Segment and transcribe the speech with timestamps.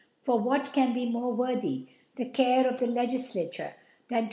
[0.23, 3.73] For what can be more worthy the Care of the Legtflature,
[4.07, 4.19] than to